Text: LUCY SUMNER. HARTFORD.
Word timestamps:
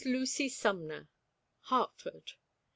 LUCY 0.03 0.49
SUMNER. 0.49 1.09
HARTFORD. 1.65 2.31